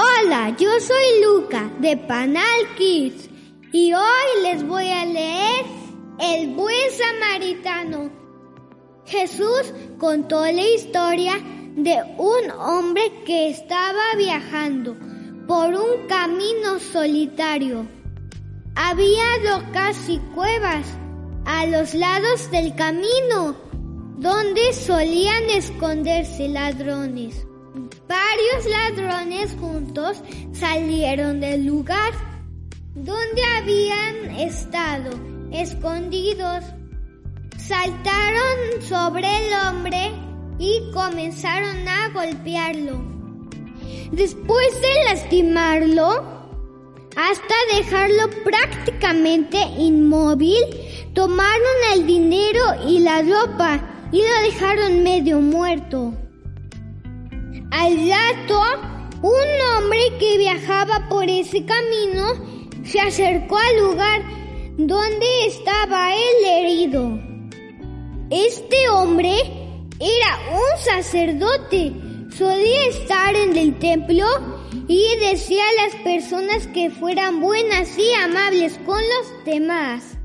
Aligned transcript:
Hola, 0.00 0.54
yo 0.56 0.68
soy 0.78 1.24
Luca 1.24 1.72
de 1.80 1.96
Panal 1.96 2.68
Kids 2.76 3.28
y 3.72 3.92
hoy 3.92 4.42
les 4.44 4.64
voy 4.64 4.88
a 4.88 5.04
leer 5.04 5.66
El 6.20 6.54
buen 6.54 6.88
samaritano. 6.92 8.08
Jesús 9.06 9.74
contó 9.98 10.44
la 10.44 10.64
historia 10.68 11.32
de 11.74 11.96
un 12.16 12.48
hombre 12.60 13.12
que 13.26 13.48
estaba 13.48 14.14
viajando 14.16 14.96
por 15.48 15.74
un 15.74 16.06
camino 16.06 16.78
solitario. 16.78 17.84
Había 18.76 19.24
rocas 19.50 19.96
y 20.08 20.18
cuevas 20.32 20.86
a 21.44 21.66
los 21.66 21.92
lados 21.94 22.48
del 22.52 22.72
camino 22.76 23.56
donde 24.16 24.72
solían 24.74 25.50
esconderse 25.50 26.46
ladrones. 26.46 27.47
Varios 27.74 28.66
ladrones 28.66 29.56
juntos 29.60 30.22
salieron 30.52 31.40
del 31.40 31.66
lugar 31.66 32.12
donde 32.94 33.42
habían 33.56 34.30
estado 34.38 35.10
escondidos. 35.52 36.64
Saltaron 37.56 38.82
sobre 38.82 39.26
el 39.26 39.52
hombre 39.66 40.12
y 40.58 40.90
comenzaron 40.92 41.86
a 41.86 42.08
golpearlo. 42.08 43.00
Después 44.12 44.80
de 44.80 45.04
lastimarlo, 45.04 46.38
hasta 47.16 47.76
dejarlo 47.76 48.30
prácticamente 48.44 49.58
inmóvil, 49.78 50.62
tomaron 51.14 51.76
el 51.94 52.06
dinero 52.06 52.62
y 52.86 53.00
la 53.00 53.22
ropa 53.22 54.08
y 54.12 54.22
lo 54.22 54.42
dejaron 54.42 55.02
medio 55.02 55.40
muerto. 55.40 56.14
Al 57.78 57.96
rato, 58.08 58.60
un 59.22 59.76
hombre 59.76 60.00
que 60.18 60.36
viajaba 60.36 61.08
por 61.08 61.30
ese 61.30 61.64
camino 61.64 62.26
se 62.84 62.98
acercó 62.98 63.56
al 63.56 63.78
lugar 63.78 64.22
donde 64.76 65.46
estaba 65.46 66.12
el 66.12 66.44
herido. 66.44 67.20
Este 68.30 68.88
hombre 68.88 69.30
era 70.00 70.40
un 70.50 70.84
sacerdote, 70.84 71.92
solía 72.36 72.86
estar 72.86 73.36
en 73.36 73.56
el 73.56 73.78
templo 73.78 74.26
y 74.88 75.04
decía 75.20 75.62
a 75.62 75.84
las 75.84 75.94
personas 76.02 76.66
que 76.66 76.90
fueran 76.90 77.40
buenas 77.40 77.96
y 77.96 78.12
amables 78.24 78.76
con 78.84 78.98
los 78.98 79.44
demás. 79.44 80.18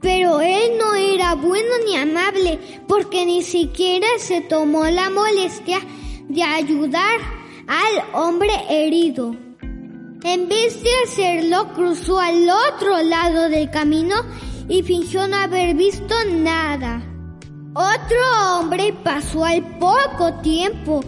Pero 0.00 0.40
él 0.40 0.78
no 0.78 0.94
era 0.94 1.34
bueno 1.34 1.74
ni 1.84 1.94
amable 1.94 2.58
porque 2.88 3.26
ni 3.26 3.42
siquiera 3.42 4.08
se 4.16 4.40
tomó 4.40 4.86
la 4.86 5.10
molestia 5.10 5.82
de 6.28 6.42
ayudar 6.42 7.20
al 7.66 8.14
hombre 8.14 8.50
herido. 8.68 9.34
En 10.22 10.48
vez 10.48 10.82
de 10.82 10.90
hacerlo, 11.04 11.72
cruzó 11.74 12.18
al 12.18 12.48
otro 12.48 13.02
lado 13.02 13.48
del 13.48 13.70
camino 13.70 14.16
y 14.68 14.82
fingió 14.82 15.26
no 15.28 15.36
haber 15.36 15.74
visto 15.74 16.14
nada. 16.30 17.02
Otro 17.74 18.18
hombre 18.58 18.92
pasó 19.04 19.44
al 19.44 19.62
poco 19.78 20.34
tiempo, 20.42 21.00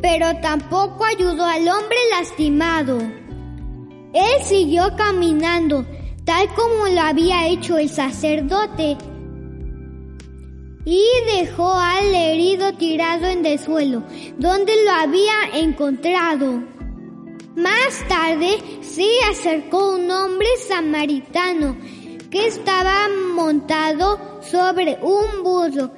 pero 0.00 0.34
tampoco 0.40 1.04
ayudó 1.04 1.44
al 1.44 1.68
hombre 1.68 1.98
lastimado. 2.10 2.98
Él 2.98 4.44
siguió 4.44 4.96
caminando, 4.96 5.84
tal 6.24 6.48
como 6.54 6.86
lo 6.88 7.00
había 7.02 7.48
hecho 7.48 7.76
el 7.76 7.90
sacerdote, 7.90 8.96
y 10.86 11.04
dejó 11.36 11.74
al 11.74 12.14
herido 12.14 12.72
tirado 12.74 13.26
en 13.26 13.44
el 13.44 13.58
suelo, 13.58 14.04
donde 14.38 14.84
lo 14.84 14.92
había 14.92 15.34
encontrado. 15.54 16.62
Más 17.56 18.06
tarde 18.08 18.58
se 18.82 19.08
acercó 19.28 19.96
un 19.96 20.08
hombre 20.08 20.46
samaritano 20.68 21.76
que 22.30 22.46
estaba 22.46 23.08
montado 23.34 24.40
sobre 24.42 24.96
un 25.02 25.42
burro. 25.42 25.90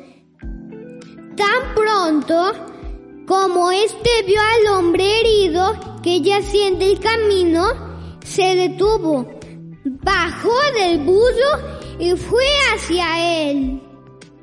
Tan 1.36 1.74
pronto 1.76 2.52
como 3.26 3.70
éste 3.70 4.10
vio 4.26 4.40
al 4.40 4.74
hombre 4.74 5.20
herido 5.20 6.00
que 6.02 6.22
yacía 6.22 6.68
en 6.68 6.80
el 6.80 6.98
camino, 6.98 7.66
se 8.24 8.54
detuvo, 8.54 9.28
bajó 9.84 10.56
del 10.80 11.00
burro 11.00 11.98
y 11.98 12.12
fue 12.12 12.46
hacia 12.72 13.50
él. 13.50 13.82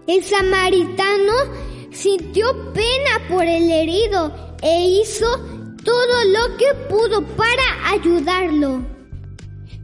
El 0.08 0.24
samaritano 0.24 1.34
sintió 1.92 2.46
pena 2.74 3.28
por 3.28 3.44
el 3.44 3.72
herido 3.72 4.56
e 4.62 4.88
hizo 4.88 5.26
todo 5.84 6.24
lo 6.26 6.58
que 6.58 6.74
pudo 6.90 7.24
para 7.36 7.92
ayudarlo. 7.92 8.86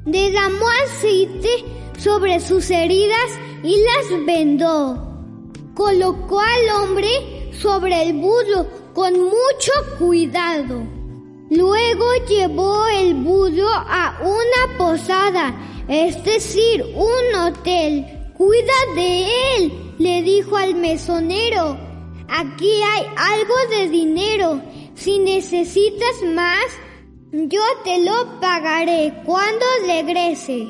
Derramó 0.06 0.66
aceite 0.86 1.50
sobre 1.98 2.40
sus 2.40 2.70
heridas 2.70 3.32
y 3.64 3.76
las 3.78 4.26
vendó. 4.26 5.24
Colocó 5.74 6.40
al 6.40 6.84
hombre 6.84 7.52
sobre 7.54 8.04
el 8.04 8.14
burro 8.14 8.68
con 8.94 9.14
mucho 9.14 9.72
cuidado. 9.98 10.84
Luego 11.50 12.06
llevó 12.30 12.88
el 12.88 13.16
burro 13.16 13.70
a 13.70 14.20
una 14.22 14.78
posada, 14.78 15.84
es 15.88 16.24
decir, 16.24 16.86
un 16.96 17.40
hotel. 17.40 18.06
Cuida 18.38 18.74
de 18.96 19.26
él, 19.58 19.91
le 20.02 20.22
dijo 20.24 20.58
al 20.58 20.76
mesonero. 20.76 21.78
Aquí 22.28 22.72
hay 22.84 23.06
algo 23.18 23.56
de 23.70 23.90
dinero. 23.90 24.62
Si 24.96 25.20
necesitas 25.20 26.24
más, 26.34 26.66
yo 27.32 27.62
te 27.84 28.04
lo 28.04 28.40
pagaré 28.40 29.14
cuando 29.26 29.66
regrese. 29.86 30.68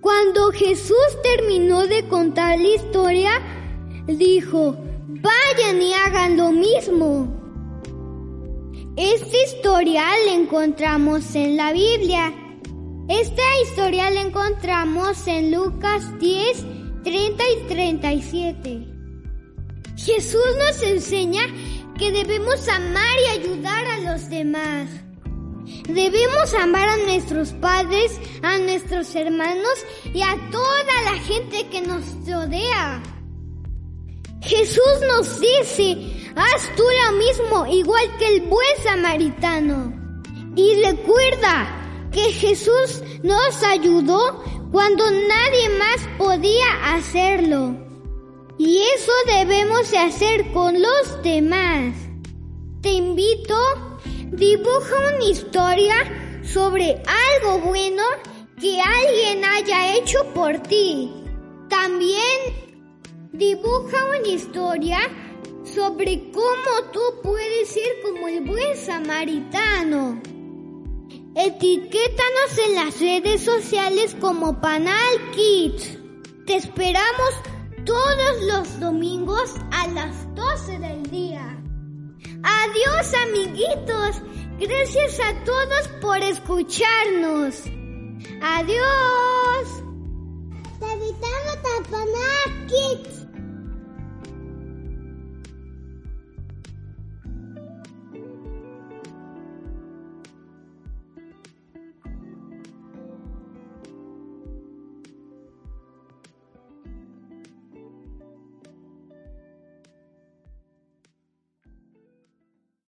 Cuando 0.00 0.50
Jesús 0.50 0.96
terminó 1.22 1.86
de 1.86 2.08
contar 2.08 2.58
la 2.58 2.68
historia, 2.68 3.30
dijo, 4.06 4.76
vayan 5.08 5.80
y 5.80 5.94
hagan 5.94 6.36
lo 6.36 6.50
mismo. 6.50 7.28
Esta 8.96 9.36
historia 9.44 10.04
la 10.26 10.34
encontramos 10.34 11.34
en 11.34 11.56
la 11.56 11.72
Biblia. 11.72 12.34
Esta 13.08 13.42
historia 13.62 14.10
la 14.10 14.22
encontramos 14.22 15.26
en 15.26 15.52
Lucas 15.52 16.18
10, 16.18 16.66
30 17.02 17.42
y 17.50 17.68
37. 17.68 18.86
Jesús 19.96 20.46
nos 20.58 20.82
enseña 20.82 21.42
que 21.98 22.10
debemos 22.12 22.68
amar 22.68 23.18
y 23.24 23.40
ayudar 23.40 23.84
a 23.86 23.98
los 24.12 24.28
demás. 24.30 24.88
Debemos 25.88 26.54
amar 26.54 26.88
a 26.88 26.96
nuestros 26.98 27.52
padres, 27.52 28.20
a 28.42 28.58
nuestros 28.58 29.14
hermanos 29.14 29.86
y 30.12 30.22
a 30.22 30.36
toda 30.50 31.02
la 31.04 31.18
gente 31.20 31.68
que 31.68 31.80
nos 31.82 32.04
rodea. 32.26 33.02
Jesús 34.42 35.00
nos 35.08 35.40
dice, 35.40 35.96
haz 36.34 36.70
tú 36.76 36.82
lo 36.82 37.18
mismo 37.18 37.66
igual 37.66 38.16
que 38.18 38.36
el 38.36 38.42
buen 38.42 38.76
samaritano. 38.82 39.92
Y 40.56 40.82
recuerda 40.84 42.10
que 42.10 42.32
Jesús 42.32 43.02
nos 43.22 43.62
ayudó 43.62 44.42
cuando 44.72 45.04
nadie 45.10 45.68
más 45.78 46.08
podía 46.16 46.94
hacerlo. 46.94 47.76
Y 48.58 48.78
eso 48.96 49.12
debemos 49.26 49.92
hacer 49.92 50.50
con 50.52 50.80
los 50.80 51.22
demás. 51.22 51.94
Te 52.80 52.90
invito, 52.90 53.54
dibuja 54.32 54.94
una 55.14 55.24
historia 55.24 56.40
sobre 56.42 57.02
algo 57.06 57.58
bueno 57.60 58.02
que 58.58 58.80
alguien 58.80 59.44
haya 59.44 59.96
hecho 59.96 60.24
por 60.34 60.58
ti. 60.60 61.12
También 61.68 62.38
dibuja 63.32 64.04
una 64.06 64.26
historia 64.26 65.00
sobre 65.64 66.30
cómo 66.32 66.90
tú 66.92 67.00
puedes 67.22 67.68
ser 67.68 68.00
como 68.02 68.26
el 68.26 68.40
buen 68.40 68.76
samaritano. 68.76 70.31
Etiquétanos 71.34 72.58
en 72.66 72.74
las 72.74 73.00
redes 73.00 73.42
sociales 73.42 74.14
como 74.20 74.60
Panal 74.60 75.30
Kids. 75.34 75.98
Te 76.46 76.56
esperamos 76.56 77.34
todos 77.86 78.42
los 78.42 78.80
domingos 78.80 79.54
a 79.70 79.86
las 79.88 80.34
12 80.34 80.78
del 80.78 81.02
día. 81.04 81.58
Adiós 82.42 83.14
amiguitos. 83.28 84.22
Gracias 84.58 85.20
a 85.20 85.44
todos 85.44 85.88
por 86.02 86.18
escucharnos. 86.18 87.62
Adiós. 88.42 89.82
Te 90.80 90.92
invitamos 90.92 91.58
a 91.64 91.90
Panal 91.90 92.66
Kids. 92.66 93.21